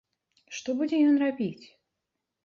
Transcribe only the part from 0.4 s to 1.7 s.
Што будзе ён рабіць?